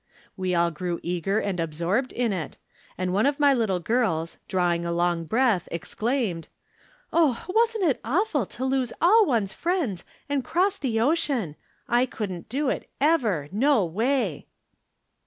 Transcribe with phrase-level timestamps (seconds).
[0.35, 2.57] We all grew eager and absorbed in it,
[2.97, 6.47] and one of my little girls, drawing a long breath, exclaimed:"
[7.13, 11.55] Oh, wasn't it awful to lose all one's friends and cross the ocean!
[11.87, 14.47] I couldn't do it, ever, no way